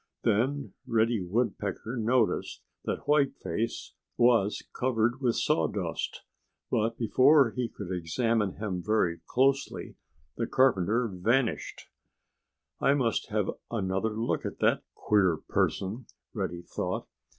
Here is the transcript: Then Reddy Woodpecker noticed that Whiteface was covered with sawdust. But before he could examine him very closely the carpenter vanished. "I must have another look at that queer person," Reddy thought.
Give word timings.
Then 0.23 0.73
Reddy 0.87 1.21
Woodpecker 1.21 1.95
noticed 1.95 2.63
that 2.85 3.07
Whiteface 3.07 3.93
was 4.17 4.63
covered 4.73 5.21
with 5.21 5.35
sawdust. 5.35 6.23
But 6.71 6.97
before 6.97 7.51
he 7.51 7.69
could 7.69 7.91
examine 7.91 8.53
him 8.55 8.81
very 8.83 9.19
closely 9.27 9.97
the 10.37 10.47
carpenter 10.47 11.07
vanished. 11.07 11.83
"I 12.79 12.95
must 12.95 13.29
have 13.29 13.51
another 13.69 14.19
look 14.19 14.43
at 14.43 14.57
that 14.57 14.81
queer 14.95 15.37
person," 15.37 16.07
Reddy 16.33 16.63
thought. 16.63 17.07